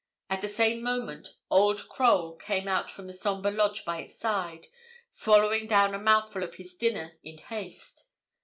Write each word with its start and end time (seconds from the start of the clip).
At 0.31 0.41
the 0.41 0.47
same 0.49 0.81
moment 0.81 1.35
old 1.51 1.87
Crowle 1.87 2.35
came 2.35 2.67
out 2.67 2.97
of 2.97 3.05
the 3.05 3.13
sombre 3.13 3.51
lodge 3.51 3.85
by 3.85 3.99
its 4.01 4.15
side, 4.17 4.65
swallowing 5.11 5.67
down 5.67 5.93
a 5.93 5.99
mouthful 5.99 6.41
of 6.41 6.55
his 6.55 6.73
dinner 6.73 7.19
in 7.21 7.37
haste. 7.37 8.05